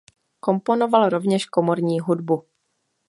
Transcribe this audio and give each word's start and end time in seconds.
Komponoval 0.39 1.09
rovněž 1.09 1.45
komorní 1.45 1.99
hudbu. 1.99 2.43